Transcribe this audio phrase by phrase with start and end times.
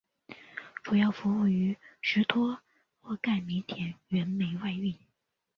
[0.83, 2.57] 主要服务于和什托
[3.03, 4.97] 洛盖煤田原煤外运。